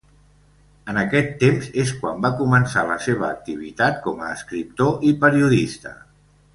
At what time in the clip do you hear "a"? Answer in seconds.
4.31-4.35